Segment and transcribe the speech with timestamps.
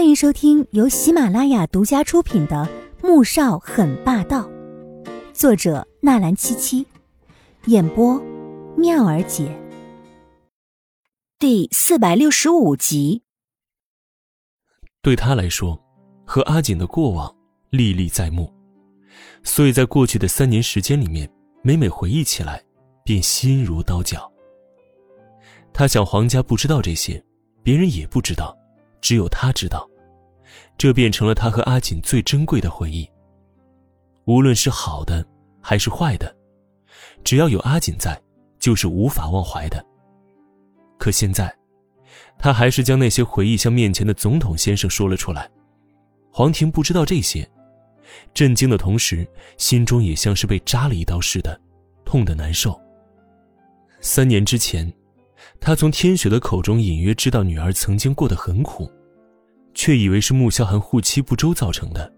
[0.00, 2.66] 欢迎收听由喜马拉雅独家出品的
[3.06, 4.48] 《穆少很霸道》，
[5.34, 6.86] 作者纳兰七七，
[7.66, 8.18] 演播
[8.78, 9.54] 妙儿姐。
[11.38, 13.24] 第四百六十五集。
[15.02, 15.78] 对他来说，
[16.24, 17.36] 和阿锦的过往
[17.68, 18.50] 历历在目，
[19.42, 21.30] 所以在过去的三年时间里面，
[21.62, 22.64] 每每回忆起来，
[23.04, 24.32] 便心如刀绞。
[25.74, 27.22] 他想，黄家不知道这些，
[27.62, 28.56] 别人也不知道。
[29.02, 29.88] 只有他知道，
[30.80, 33.06] 这变成了他和阿锦最珍贵的回忆。
[34.24, 35.22] 无论是好的
[35.60, 36.34] 还是坏的，
[37.22, 38.18] 只要有阿锦在，
[38.58, 39.84] 就是无法忘怀的。
[40.96, 41.54] 可现在，
[42.38, 45.50] 他还是将那些回忆向面前的总统先生说了出来。
[46.32, 47.46] 黄婷不知道这些，
[48.32, 51.60] 震惊的同时，心中也像是被扎了一刀似的，
[52.06, 52.80] 痛得难受。
[54.00, 54.90] 三年之前。
[55.60, 58.90] 他从天雪的口中隐约知道女儿曾经过得很苦，
[59.74, 62.12] 却以为是穆萧寒护妻不周造成的，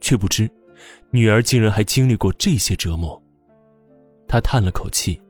[0.00, 0.50] 却不知，
[1.10, 3.20] 女儿竟然还经历过这些折磨。
[4.28, 5.20] 他叹了口气：“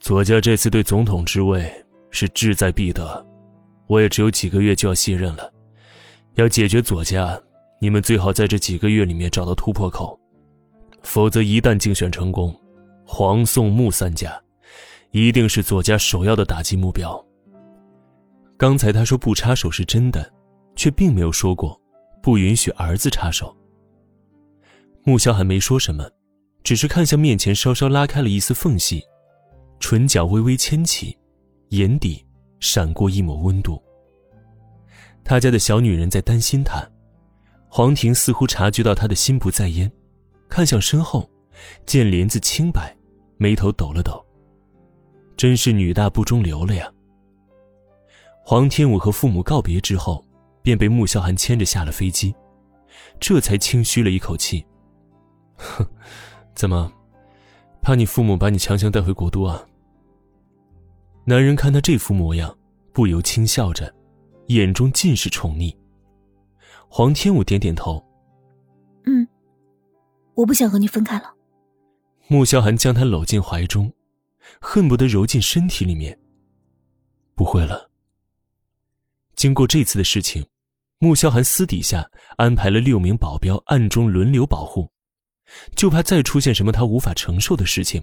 [0.00, 1.70] 左家这次对总统之位
[2.10, 3.26] 是志在必得，
[3.86, 5.52] 我也只有几个月就要卸任了。
[6.34, 7.40] 要解决左家，
[7.80, 10.18] 你们最好在这几个月里面找到突破口，
[11.02, 12.54] 否则一旦竞选成功，
[13.04, 14.32] 黄宋穆三家。”
[15.12, 17.24] 一定是左家首要的打击目标。
[18.58, 20.32] 刚才他说不插手是真的，
[20.74, 21.78] 却并没有说过
[22.22, 23.54] 不允许儿子插手。
[25.04, 26.08] 穆萧寒没说什么，
[26.64, 29.02] 只是看向面前稍稍拉开了一丝缝隙，
[29.78, 31.16] 唇角微微牵起，
[31.68, 32.24] 眼底
[32.58, 33.80] 闪过一抹温度。
[35.22, 36.82] 他家的小女人在担心他，
[37.68, 39.90] 黄婷似乎察觉到他的心不在焉，
[40.48, 41.28] 看向身后，
[41.84, 42.96] 见帘子清白，
[43.36, 44.24] 眉头抖了抖。
[45.36, 46.90] 真是女大不中留了呀。
[48.48, 50.24] 黄天武和父母告别之后，
[50.62, 52.32] 便被穆萧寒牵着下了飞机，
[53.18, 54.64] 这才轻吁了一口气。
[55.56, 55.84] 哼，
[56.54, 56.92] 怎么，
[57.82, 59.66] 怕你父母把你强行带回国都啊？
[61.24, 62.56] 男人看他这副模样，
[62.92, 63.92] 不由轻笑着，
[64.46, 65.74] 眼中尽是宠溺。
[66.86, 68.00] 黄天武点点头，
[69.06, 69.26] 嗯，
[70.34, 71.34] 我不想和你分开了。
[72.28, 73.92] 穆萧寒将他搂进怀中。
[74.60, 76.16] 恨不得揉进身体里面。
[77.34, 77.90] 不会了。
[79.36, 80.44] 经过这次的事情，
[80.98, 84.90] 穆萧寒私底下安排了六名保镖暗中轮流保护，
[85.76, 88.02] 就怕再出现什么他无法承受的事情。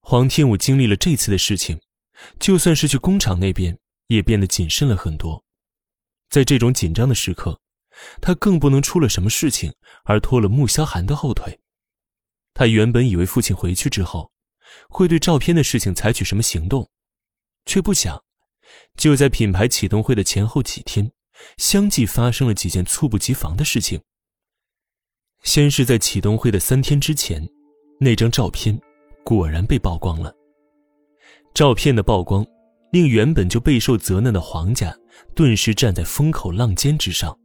[0.00, 1.80] 黄天武经历了这次的事情，
[2.38, 5.42] 就算是去工厂那边，也变得谨慎了很多。
[6.28, 7.58] 在这种紧张的时刻，
[8.20, 9.72] 他更不能出了什么事情
[10.04, 11.58] 而拖了穆萧寒的后腿。
[12.52, 14.30] 他原本以为父亲回去之后。
[14.90, 16.90] 会对照片的事情采取什么行动，
[17.64, 18.22] 却不想，
[18.96, 21.10] 就在品牌启动会的前后几天，
[21.56, 24.00] 相继发生了几件猝不及防的事情。
[25.42, 27.46] 先是在启动会的三天之前，
[28.00, 28.78] 那张照片
[29.24, 30.34] 果然被曝光了。
[31.54, 32.44] 照片的曝光，
[32.92, 34.94] 令原本就备受责难的皇家
[35.34, 37.36] 顿时站在风口浪尖之上。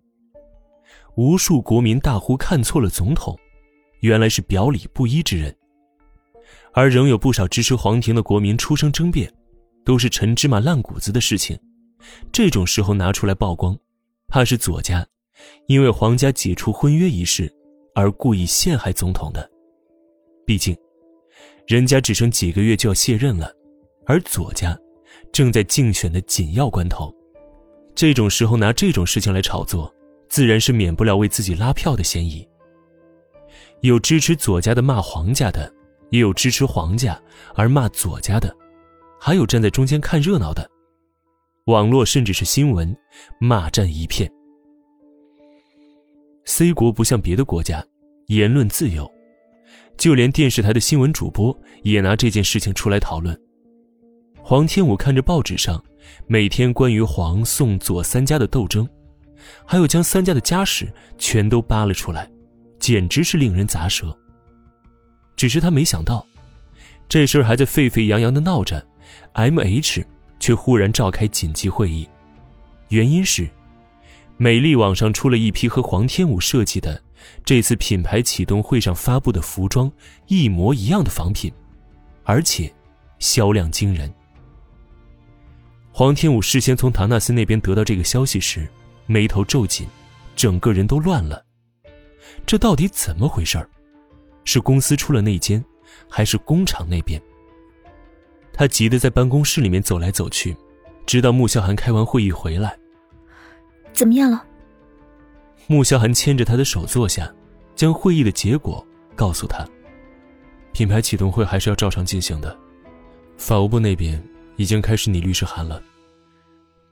[1.16, 3.38] 无数国民大呼看错了总统，
[4.00, 5.56] 原来是表里不一之人。
[6.74, 9.32] 而仍有不少支持黄庭的国民出声争辩，
[9.86, 11.58] 都是陈芝麻烂谷子的事情。
[12.32, 13.78] 这种时候拿出来曝光，
[14.28, 15.06] 怕是左家
[15.68, 17.52] 因为黄家解除婚约一事
[17.96, 19.50] 而故意陷害总统的。
[20.46, 20.76] 毕竟，
[21.68, 23.52] 人家只剩几个月就要卸任了，
[24.06, 24.78] 而左家
[25.32, 27.14] 正在竞选的紧要关头。
[27.96, 29.94] 这种时候拿这种事情来炒作，
[30.30, 32.48] 自然是免不了为自己拉票的嫌疑。
[33.82, 35.72] 有支持左家的骂黄家的。
[36.10, 37.20] 也有支持皇家
[37.56, 38.56] 而骂左家的，
[39.26, 40.70] 还有站在中间看热闹的，
[41.68, 42.94] 网络甚至是新闻，
[43.40, 44.30] 骂战一片。
[46.44, 47.82] C 国不像别的国家，
[48.28, 49.10] 言论自由，
[49.98, 53.34] 就连电视台的新闻主播也拿这件事情出来讨论。
[54.42, 55.82] 黄天武看着报纸上
[56.28, 58.86] 每天关于黄宋左三家的斗争，
[59.66, 62.30] 还有将三家的家史全都扒了出来，
[62.78, 64.14] 简直是令人咂舌。
[65.38, 66.28] 只是他没想到，
[67.08, 68.86] 这事儿还在沸沸扬扬的闹着
[69.34, 70.06] ，M H
[70.40, 72.08] 却忽然召开紧急会议，
[72.90, 73.50] 原因是，
[74.38, 77.02] 美丽网上出了一批和黄天武设计的
[77.46, 79.92] 这次品牌启动会上发布的服装
[80.28, 81.52] 一模一样的仿品，
[82.24, 82.72] 而且
[83.20, 84.14] 销量惊人。
[85.92, 88.68] 黄天武事先从唐纳斯那边得到这个消息时，
[89.06, 89.88] 眉头皱紧，
[90.36, 91.46] 整个人都乱了，
[92.46, 93.70] 这到底怎么回事儿？
[94.44, 95.64] 是公司出了内奸，
[96.10, 97.22] 还是工厂那边？
[98.54, 100.56] 他急得在办公室里面走来走去，
[101.06, 102.78] 直到穆萧寒开完会议回来，
[103.92, 104.46] 怎么样了？
[105.68, 107.34] 穆萧寒牵着他的手坐下，
[107.76, 108.86] 将会议的结果
[109.16, 109.68] 告诉他。
[110.72, 112.58] 品牌启动会还是要照常进行的，
[113.38, 114.24] 法务部那边
[114.56, 115.82] 已经开始拟律师函了。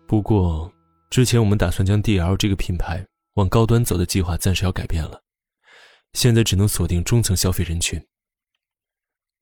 [0.07, 0.71] 不过，
[1.09, 3.05] 之前我们打算将 D.L 这个品牌
[3.35, 5.21] 往高端走的计划暂时要改变了，
[6.13, 8.01] 现在只能锁定中层消费人群。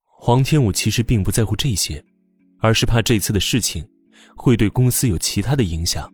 [0.06, 2.04] 黄天武其实并不在乎这些，
[2.59, 3.88] 而是怕这次的事情
[4.35, 6.11] 会对公司有其他的影响。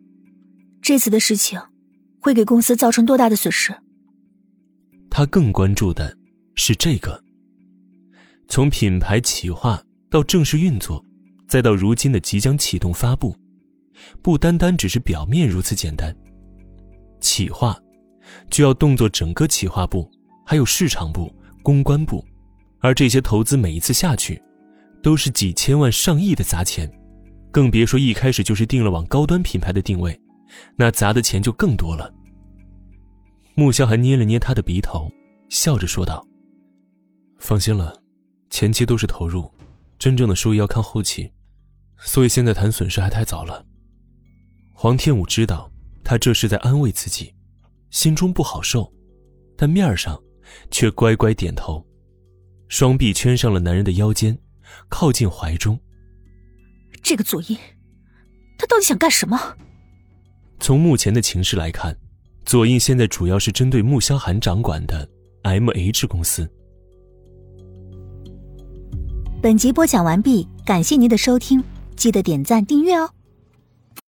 [0.81, 1.59] 这次的事情
[2.19, 3.75] 会给公司造成多大的损失？
[5.09, 6.15] 他更关注的
[6.55, 7.23] 是这个。
[8.47, 11.03] 从品牌企划到正式运作，
[11.47, 13.35] 再到如今的即将启动发布，
[14.21, 16.15] 不单单只是表面如此简单。
[17.19, 17.75] 企划
[18.51, 20.07] 就要动作整个企划部，
[20.45, 21.33] 还有市场部、
[21.63, 22.23] 公关部，
[22.79, 24.39] 而这些投资每一次下去，
[25.05, 26.91] 都是几千万、上亿的砸钱，
[27.51, 30.19] 更别说一开始就是定了往高端品牌的定位。
[30.75, 32.11] 那砸的钱就更多了。
[33.53, 35.07] 穆萧寒捏了捏他的鼻头，
[35.47, 36.25] 笑着说道
[37.37, 38.01] ：“放心了，
[38.49, 39.47] 前期都是投入，
[39.99, 41.31] 真正的收益要看后期，
[41.99, 43.63] 所以现在谈损失还太早了。”
[44.73, 45.71] 黄天武知道
[46.03, 47.31] 他这是在安慰自己，
[47.91, 48.91] 心中不好受，
[49.55, 50.19] 但面上
[50.71, 51.85] 却乖乖点头，
[52.69, 54.35] 双臂圈上了男人的腰间，
[54.89, 55.79] 靠近怀中。
[57.03, 57.57] 这个左印，
[58.57, 59.39] 他到底想干什么？
[60.59, 61.95] 从目前的情势来看，
[62.45, 65.07] 左印现在主要是针对穆萧寒掌管的
[65.43, 66.49] M H 公司。
[69.41, 71.63] 本集播讲完毕，感谢您的收听，
[71.95, 73.09] 记得点赞订阅哦。